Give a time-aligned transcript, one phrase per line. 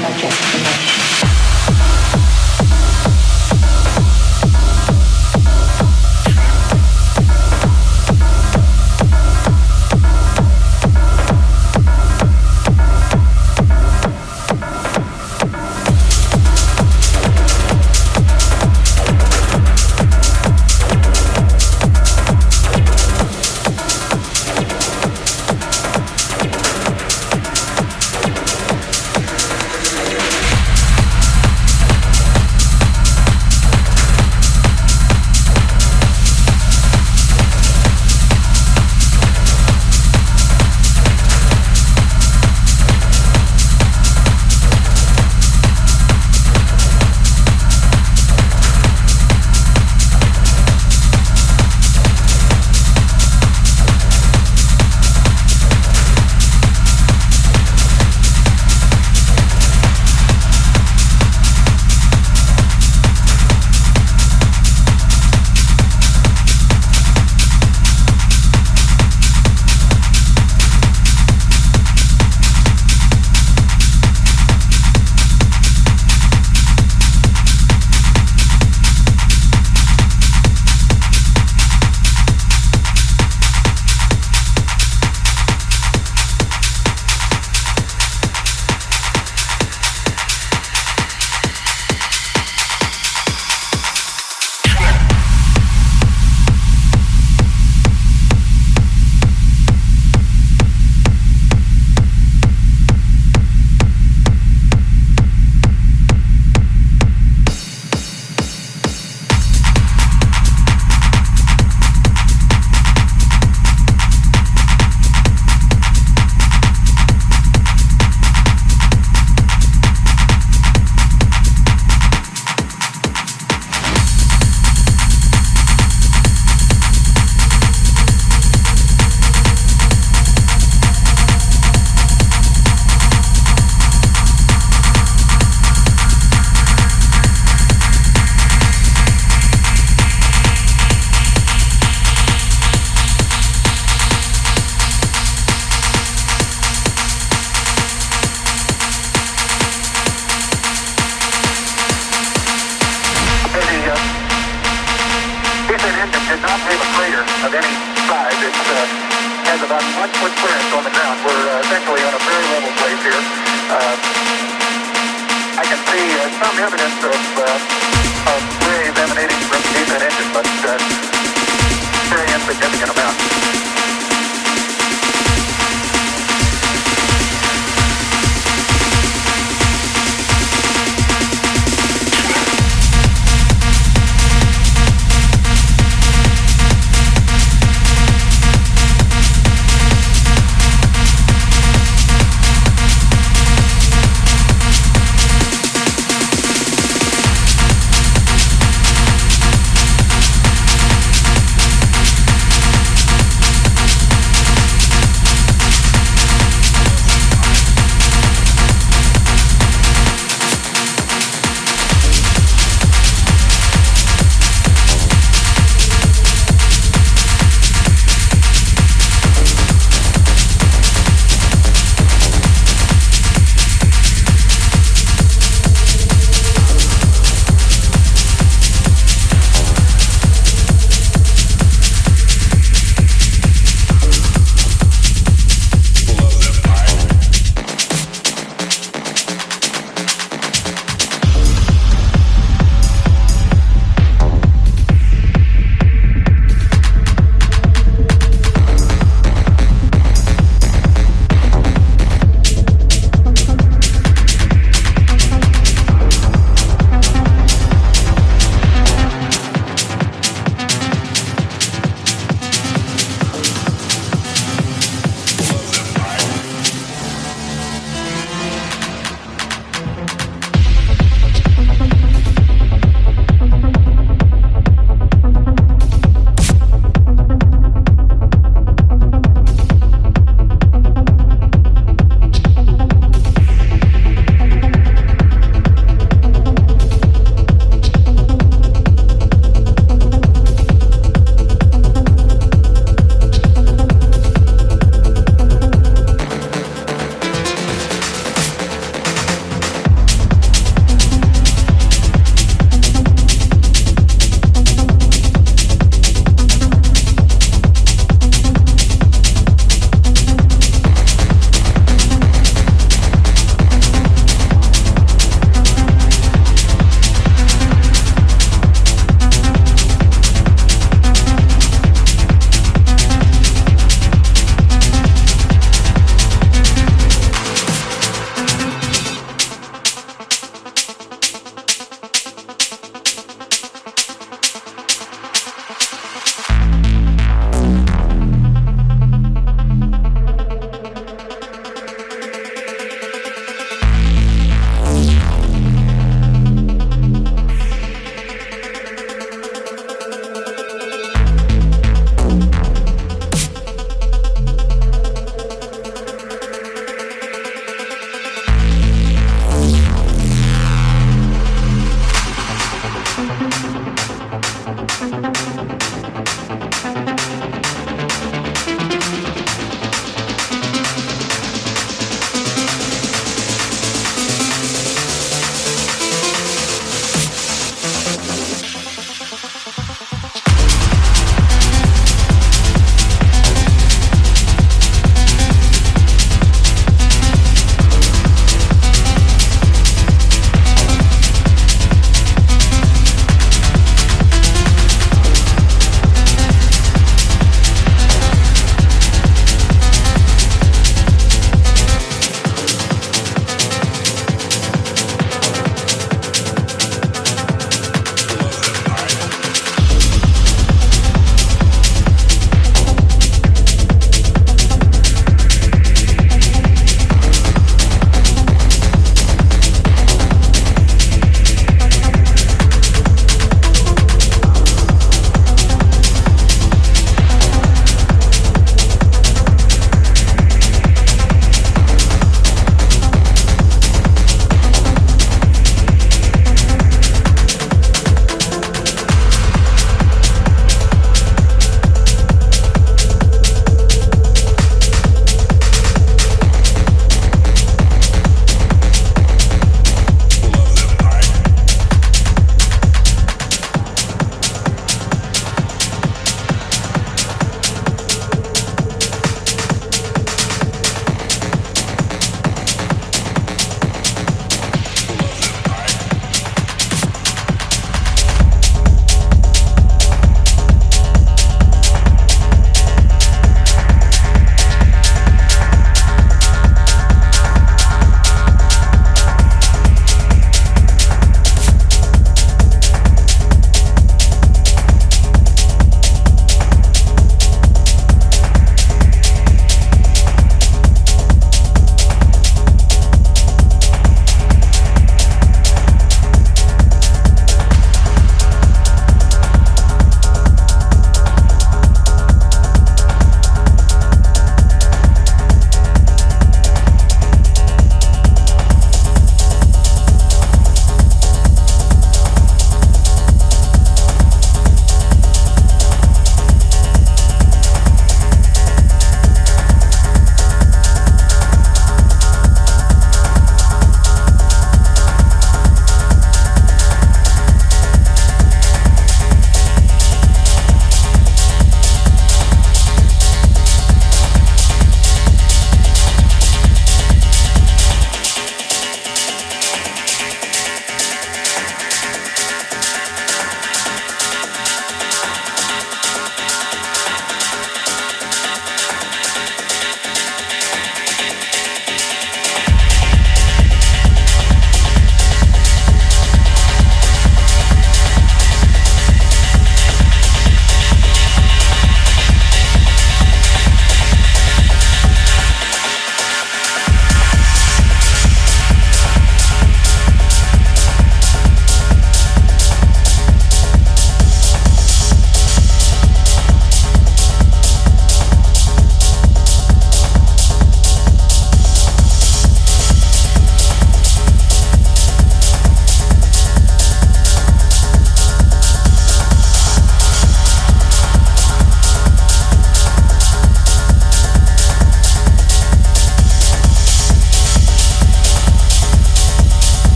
[0.00, 0.57] Jack.